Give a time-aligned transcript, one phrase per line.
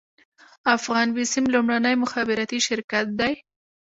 [0.75, 3.33] افغان بیسیم لومړنی مخابراتي شرکت دی